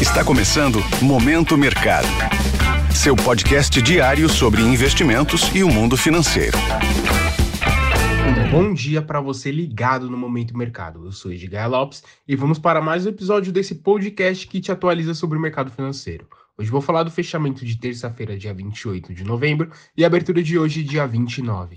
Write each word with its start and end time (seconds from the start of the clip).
Está 0.00 0.24
começando 0.24 0.78
Momento 1.02 1.58
Mercado. 1.58 2.06
Seu 2.94 3.16
podcast 3.16 3.82
diário 3.82 4.28
sobre 4.28 4.62
investimentos 4.62 5.52
e 5.52 5.64
o 5.64 5.68
mundo 5.68 5.96
financeiro. 5.96 6.56
Bom 8.48 8.72
dia 8.72 9.02
para 9.02 9.20
você 9.20 9.50
ligado 9.50 10.08
no 10.08 10.16
Momento 10.16 10.56
Mercado. 10.56 11.04
Eu 11.04 11.10
sou 11.10 11.32
Edgar 11.32 11.68
Lopes 11.68 12.04
e 12.28 12.36
vamos 12.36 12.60
para 12.60 12.80
mais 12.80 13.06
um 13.06 13.08
episódio 13.08 13.52
desse 13.52 13.74
podcast 13.74 14.46
que 14.46 14.60
te 14.60 14.70
atualiza 14.70 15.14
sobre 15.14 15.36
o 15.36 15.40
mercado 15.40 15.68
financeiro. 15.72 16.28
Hoje 16.56 16.70
vou 16.70 16.80
falar 16.80 17.02
do 17.02 17.10
fechamento 17.10 17.64
de 17.64 17.76
terça-feira, 17.76 18.38
dia 18.38 18.54
28 18.54 19.12
de 19.12 19.24
novembro, 19.24 19.68
e 19.96 20.04
abertura 20.04 20.40
de 20.40 20.56
hoje, 20.56 20.84
dia 20.84 21.08
29. 21.08 21.76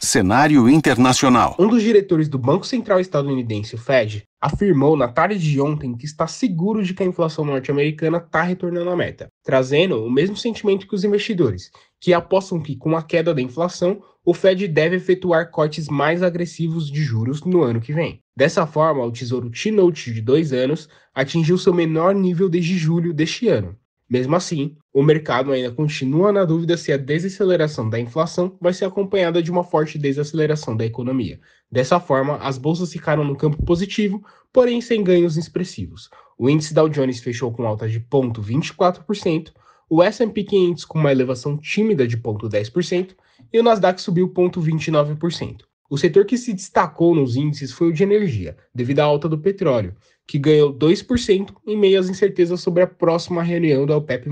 Cenário 0.00 0.68
internacional. 0.68 1.56
Um 1.58 1.66
dos 1.66 1.82
diretores 1.82 2.28
do 2.28 2.38
Banco 2.38 2.64
Central 2.64 3.00
estadunidense, 3.00 3.74
o 3.74 3.78
Fed, 3.78 4.22
afirmou 4.40 4.96
na 4.96 5.08
tarde 5.08 5.36
de 5.38 5.60
ontem 5.60 5.96
que 5.96 6.06
está 6.06 6.26
seguro 6.28 6.84
de 6.84 6.94
que 6.94 7.02
a 7.02 7.06
inflação 7.06 7.44
norte-americana 7.44 8.18
está 8.18 8.42
retornando 8.42 8.90
à 8.90 8.96
meta, 8.96 9.28
trazendo 9.42 10.04
o 10.04 10.10
mesmo 10.10 10.36
sentimento 10.36 10.86
que 10.86 10.94
os 10.94 11.02
investidores, 11.02 11.72
que 12.00 12.14
apostam 12.14 12.60
que 12.62 12.76
com 12.76 12.96
a 12.96 13.02
queda 13.02 13.34
da 13.34 13.42
inflação, 13.42 14.00
o 14.24 14.32
Fed 14.32 14.68
deve 14.68 14.96
efetuar 14.96 15.50
cortes 15.50 15.88
mais 15.88 16.22
agressivos 16.22 16.88
de 16.88 17.02
juros 17.02 17.42
no 17.42 17.62
ano 17.62 17.80
que 17.80 17.92
vem. 17.92 18.20
Dessa 18.36 18.66
forma, 18.68 19.04
o 19.04 19.10
Tesouro 19.10 19.50
T-Note 19.50 20.14
de 20.14 20.20
dois 20.20 20.52
anos 20.52 20.88
atingiu 21.12 21.58
seu 21.58 21.74
menor 21.74 22.14
nível 22.14 22.48
desde 22.48 22.78
julho 22.78 23.12
deste 23.12 23.48
ano, 23.48 23.74
mesmo 24.08 24.34
assim, 24.34 24.74
o 24.92 25.02
mercado 25.02 25.52
ainda 25.52 25.70
continua 25.70 26.32
na 26.32 26.44
dúvida 26.44 26.76
se 26.76 26.90
a 26.90 26.96
desaceleração 26.96 27.90
da 27.90 28.00
inflação 28.00 28.56
vai 28.60 28.72
ser 28.72 28.86
acompanhada 28.86 29.42
de 29.42 29.50
uma 29.50 29.62
forte 29.62 29.98
desaceleração 29.98 30.74
da 30.74 30.86
economia. 30.86 31.38
Dessa 31.70 32.00
forma, 32.00 32.36
as 32.36 32.56
bolsas 32.56 32.90
ficaram 32.90 33.22
no 33.22 33.36
campo 33.36 33.62
positivo, 33.64 34.24
porém 34.50 34.80
sem 34.80 35.04
ganhos 35.04 35.36
expressivos. 35.36 36.08
O 36.38 36.48
índice 36.48 36.72
Dow 36.72 36.88
Jones 36.88 37.20
fechou 37.20 37.52
com 37.52 37.66
alta 37.66 37.86
de 37.86 38.00
0,24%, 38.00 39.52
o 39.90 40.02
S&P 40.02 40.44
500 40.44 40.84
com 40.86 40.98
uma 40.98 41.12
elevação 41.12 41.56
tímida 41.56 42.06
de 42.06 42.16
0,10% 42.16 43.14
e 43.52 43.60
o 43.60 43.62
Nasdaq 43.62 44.00
subiu 44.00 44.28
0,29%. 44.28 45.67
O 45.90 45.96
setor 45.96 46.26
que 46.26 46.36
se 46.36 46.52
destacou 46.52 47.14
nos 47.14 47.34
índices 47.34 47.72
foi 47.72 47.88
o 47.88 47.92
de 47.92 48.02
energia, 48.02 48.56
devido 48.74 49.00
à 49.00 49.04
alta 49.04 49.26
do 49.26 49.38
petróleo, 49.38 49.96
que 50.26 50.38
ganhou 50.38 50.70
2% 50.70 51.54
em 51.66 51.76
meio 51.78 51.98
às 51.98 52.10
incertezas 52.10 52.60
sobre 52.60 52.82
a 52.82 52.86
próxima 52.86 53.42
reunião 53.42 53.86
da 53.86 53.96
OPEP+. 53.96 54.28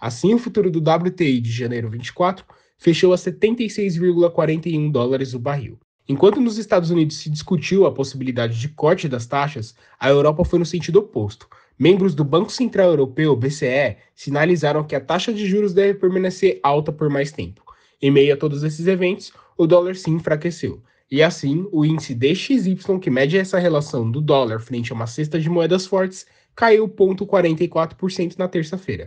Assim, 0.00 0.34
o 0.34 0.38
futuro 0.38 0.68
do 0.68 0.80
WTI 0.80 1.40
de 1.40 1.52
janeiro 1.52 1.88
24 1.88 2.44
fechou 2.76 3.12
a 3.12 3.16
76,41 3.16 4.90
dólares 4.90 5.32
o 5.32 5.38
barril. 5.38 5.78
Enquanto 6.08 6.40
nos 6.40 6.58
Estados 6.58 6.90
Unidos 6.90 7.18
se 7.18 7.30
discutiu 7.30 7.86
a 7.86 7.92
possibilidade 7.92 8.58
de 8.58 8.68
corte 8.70 9.08
das 9.08 9.26
taxas, 9.26 9.76
a 9.96 10.08
Europa 10.08 10.44
foi 10.44 10.58
no 10.58 10.66
sentido 10.66 10.98
oposto. 10.98 11.46
Membros 11.78 12.16
do 12.16 12.24
Banco 12.24 12.50
Central 12.50 12.88
Europeu, 12.88 13.36
BCE, 13.36 13.96
sinalizaram 14.12 14.82
que 14.82 14.96
a 14.96 15.00
taxa 15.00 15.32
de 15.32 15.46
juros 15.46 15.72
deve 15.72 15.94
permanecer 15.94 16.58
alta 16.64 16.90
por 16.90 17.08
mais 17.08 17.30
tempo. 17.30 17.62
Em 18.02 18.10
meio 18.10 18.34
a 18.34 18.36
todos 18.36 18.64
esses 18.64 18.86
eventos, 18.88 19.32
o 19.60 19.66
dólar 19.66 19.94
se 19.94 20.08
enfraqueceu. 20.08 20.82
E 21.10 21.22
assim, 21.22 21.68
o 21.70 21.84
índice 21.84 22.14
DXY, 22.14 22.98
que 22.98 23.10
mede 23.10 23.36
essa 23.36 23.58
relação 23.58 24.10
do 24.10 24.18
dólar 24.18 24.58
frente 24.58 24.90
a 24.90 24.94
uma 24.94 25.06
cesta 25.06 25.38
de 25.38 25.50
moedas 25.50 25.84
fortes, 25.84 26.24
caiu 26.56 26.88
0,44% 26.88 28.38
na 28.38 28.48
terça-feira. 28.48 29.06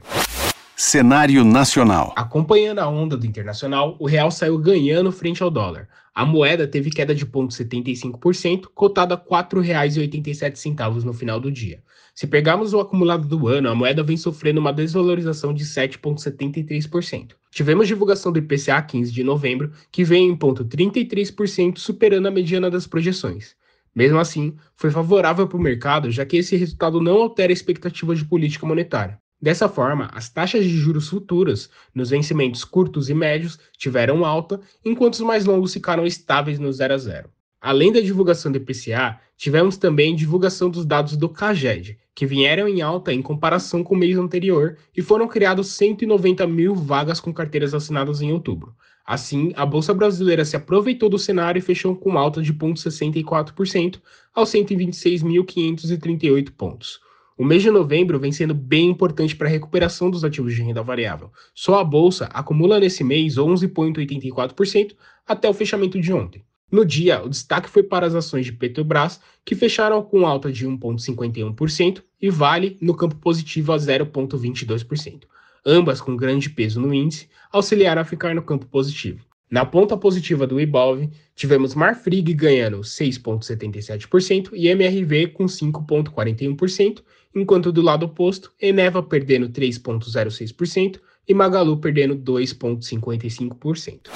Cenário 0.76 1.44
nacional. 1.44 2.14
Acompanhando 2.16 2.80
a 2.80 2.88
onda 2.88 3.16
do 3.16 3.28
internacional, 3.28 3.96
o 4.00 4.08
real 4.08 4.32
saiu 4.32 4.58
ganhando 4.58 5.12
frente 5.12 5.44
ao 5.44 5.52
dólar. 5.52 5.88
A 6.16 6.26
moeda 6.26 6.68
teve 6.68 6.90
queda 6.90 7.14
de 7.14 7.26
0,75%, 7.26 8.66
cotada 8.74 9.14
a 9.14 9.18
R$ 9.18 9.24
4,87 9.24 11.04
no 11.04 11.14
final 11.14 11.40
do 11.40 11.52
dia. 11.52 11.84
Se 12.16 12.26
pegarmos 12.26 12.74
o 12.74 12.80
acumulado 12.80 13.28
do 13.28 13.48
ano, 13.48 13.70
a 13.70 13.76
moeda 13.76 14.02
vem 14.02 14.18
sofrendo 14.18 14.60
uma 14.60 14.74
desvalorização 14.74 15.54
de 15.54 15.64
7,73%. 15.64 17.34
Tivemos 17.52 17.88
divulgação 17.88 18.32
do 18.32 18.40
IPCA 18.40 18.82
15 18.82 19.12
de 19.12 19.24
novembro, 19.24 19.72
que 19.92 20.04
veio 20.04 20.32
em 20.32 20.36
0,33%, 20.36 21.78
superando 21.78 22.28
a 22.28 22.32
mediana 22.32 22.70
das 22.70 22.88
projeções. 22.88 23.56
Mesmo 23.96 24.18
assim, 24.18 24.56
foi 24.76 24.90
favorável 24.90 25.48
para 25.48 25.58
o 25.58 25.62
mercado, 25.62 26.10
já 26.10 26.26
que 26.26 26.38
esse 26.38 26.56
resultado 26.56 27.00
não 27.00 27.22
altera 27.22 27.52
a 27.52 27.54
expectativa 27.54 28.16
de 28.16 28.26
política 28.26 28.66
monetária. 28.66 29.22
Dessa 29.44 29.68
forma, 29.68 30.10
as 30.14 30.30
taxas 30.30 30.64
de 30.64 30.78
juros 30.78 31.10
futuras 31.10 31.70
nos 31.94 32.12
vencimentos 32.12 32.64
curtos 32.64 33.10
e 33.10 33.14
médios 33.14 33.60
tiveram 33.78 34.24
alta, 34.24 34.62
enquanto 34.86 35.16
os 35.16 35.20
mais 35.20 35.44
longos 35.44 35.74
ficaram 35.74 36.06
estáveis 36.06 36.60
no 36.60 36.72
0 36.72 36.94
a 36.94 36.98
0. 36.98 37.30
Além 37.60 37.92
da 37.92 38.00
divulgação 38.00 38.50
do 38.54 38.58
IPCA, 38.58 39.20
tivemos 39.36 39.76
também 39.76 40.16
divulgação 40.16 40.70
dos 40.70 40.86
dados 40.86 41.18
do 41.18 41.28
CAGED, 41.28 42.00
que 42.16 42.26
vieram 42.26 42.70
em 42.70 42.82
alta 42.82 43.12
em 43.12 43.22
comparação 43.22 43.84
com 43.84 43.96
o 43.96 43.98
mês 43.98 44.18
anterior 44.18 44.78
e 44.96 45.02
foram 45.02 45.28
criados 45.28 45.68
190 45.72 46.48
mil 46.48 46.74
vagas 46.74 47.20
com 47.20 47.34
carteiras 47.34 47.74
assinadas 47.74 48.22
em 48.22 48.32
outubro. 48.32 48.74
Assim, 49.06 49.52
a 49.58 49.66
Bolsa 49.66 49.94
Brasileira 49.94 50.46
se 50.46 50.56
aproveitou 50.56 51.10
do 51.10 51.20
cenário 51.20 51.60
e 51.60 51.62
fechou 51.62 51.98
com 51.98 52.18
alta 52.18 52.42
de 52.42 52.54
0,64% 52.54 54.00
aos 54.34 54.50
126.538 54.54 56.50
pontos. 56.52 57.02
O 57.36 57.44
mês 57.44 57.64
de 57.64 57.72
novembro 57.72 58.20
vem 58.20 58.32
sendo 58.32 58.54
bem 58.54 58.90
importante 58.90 59.36
para 59.36 59.48
a 59.48 59.52
recuperação 59.52 60.10
dos 60.12 60.24
ativos 60.24 60.54
de 60.54 60.62
renda 60.62 60.84
variável. 60.84 61.32
Só 61.54 61.80
a 61.80 61.84
bolsa 61.84 62.26
acumula 62.26 62.80
nesse 62.80 63.04
mês 63.04 63.36
11,84% 63.38 64.96
até 65.28 65.50
o 65.50 65.54
fechamento 65.54 66.00
de 66.00 66.14
ontem. 66.14 66.44
No 66.72 66.86
dia, 66.86 67.24
o 67.24 67.30
destaque 67.30 67.70
foi 67.70 67.84
para 67.84 68.06
as 68.06 68.16
ações 68.16 68.46
de 68.46 68.52
Petrobras, 68.52 69.20
que 69.46 69.56
fecharam 69.56 70.02
com 70.02 70.26
alta 70.26 70.52
de 70.52 70.68
1,51%, 70.68 72.04
e 72.22 72.30
Vale 72.30 72.78
no 72.82 72.96
campo 72.96 73.16
positivo 73.16 73.74
a 73.74 73.78
0,22%. 73.78 75.24
Ambas 75.66 76.02
com 76.02 76.16
grande 76.16 76.50
peso 76.50 76.82
no 76.82 76.94
índice, 76.94 77.30
auxiliaram 77.52 78.02
a 78.02 78.06
ficar 78.06 78.34
no 78.34 78.42
campo 78.42 78.66
positivo. 78.66 79.26
Na 79.54 79.64
ponta 79.64 79.96
positiva 79.96 80.48
do 80.48 80.60
Ibov, 80.60 81.08
tivemos 81.36 81.76
Marfrig 81.76 82.34
ganhando 82.34 82.80
6,77% 82.80 84.50
e 84.52 84.68
MRV 84.68 85.28
com 85.28 85.46
5,41%, 85.46 87.04
enquanto 87.36 87.72
do 87.72 87.80
lado 87.80 88.08
oposto, 88.08 88.52
Eneva 88.60 89.04
perdendo 89.04 89.48
3,06% 89.50 91.00
e 91.28 91.36
Magalu 91.36 91.78
perdendo 91.78 92.16
2,55%. 92.16 94.10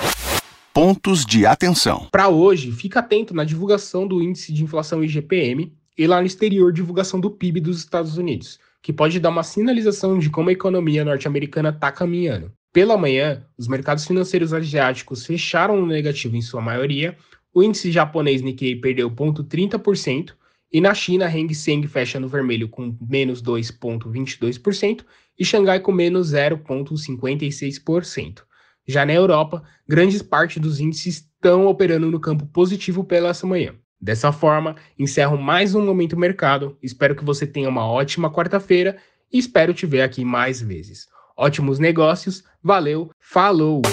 Pontos 0.74 1.24
de 1.24 1.46
atenção. 1.46 2.08
Para 2.12 2.30
hoje, 2.30 2.72
fica 2.72 3.02
atento 3.02 3.36
na 3.36 3.44
divulgação 3.44 4.08
do 4.08 4.24
índice 4.24 4.52
de 4.52 4.64
inflação 4.64 5.04
IGPM 5.04 5.72
e 5.96 6.08
lá 6.08 6.20
no 6.20 6.26
exterior 6.26 6.74
divulgação 6.74 7.20
do 7.20 7.30
PIB 7.30 7.62
dos 7.62 7.78
Estados 7.78 8.18
Unidos, 8.18 8.58
que 8.82 8.92
pode 8.92 9.20
dar 9.20 9.30
uma 9.30 9.44
sinalização 9.44 10.18
de 10.18 10.32
como 10.32 10.50
a 10.50 10.54
economia 10.54 11.06
norte-americana 11.06 11.70
está 11.70 11.92
caminhando. 11.92 12.52
Pela 12.72 12.98
manhã, 12.98 13.44
os 13.58 13.68
mercados 13.68 14.06
financeiros 14.06 14.54
asiáticos 14.54 15.26
fecharam 15.26 15.82
no 15.82 15.88
negativo 15.88 16.36
em 16.36 16.42
sua 16.42 16.62
maioria, 16.62 17.18
o 17.54 17.64
índice 17.64 17.92
japonês 17.92 18.42
Nikkei 18.42 18.76
perdeu 18.76 19.10
0,30% 19.10 20.34
e 20.72 20.80
na 20.80 20.94
China, 20.94 21.26
Hang 21.26 21.56
Seng 21.56 21.88
fecha 21.88 22.20
no 22.20 22.28
vermelho 22.28 22.70
com 22.70 22.96
menos 23.02 23.42
2,22% 23.42 25.04
e 25.40 25.46
Xangai 25.46 25.80
com 25.80 25.92
menos 25.92 26.34
0,56%. 26.34 28.44
Já 28.88 29.04
na 29.06 29.14
Europa, 29.14 29.64
grandes 29.88 30.22
partes 30.22 30.62
dos 30.62 30.80
índices 30.80 31.18
estão 31.18 31.66
operando 31.68 32.12
no 32.12 32.20
campo 32.20 32.46
positivo 32.46 33.04
pela 33.04 33.30
essa 33.30 33.48
manhã. 33.48 33.74
Dessa 34.00 34.32
forma, 34.32 34.76
encerro 35.00 35.38
mais 35.38 35.74
um 35.74 35.84
Momento 35.86 36.18
Mercado. 36.18 36.78
Espero 36.82 37.16
que 37.16 37.26
você 37.26 37.48
tenha 37.48 37.70
uma 37.70 37.88
ótima 37.88 38.32
quarta-feira 38.32 38.98
e 39.32 39.40
espero 39.40 39.74
te 39.74 39.86
ver 39.86 40.02
aqui 40.02 40.24
mais 40.24 40.62
vezes. 40.62 41.08
Ótimos 41.38 41.78
negócios, 41.78 42.44
valeu, 42.64 43.12
falou! 43.20 43.84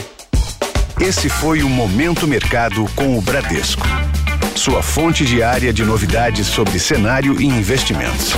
Esse 0.99 1.29
foi 1.29 1.63
o 1.63 1.69
Momento 1.69 2.27
Mercado 2.27 2.87
com 2.97 3.19
o 3.19 3.21
Bradesco. 3.21 3.83
Sua 4.57 4.83
fonte 4.83 5.27
diária 5.27 5.71
de 5.71 5.85
novidades 5.85 6.47
sobre 6.47 6.79
cenário 6.79 7.39
e 7.39 7.45
investimentos. 7.45 8.33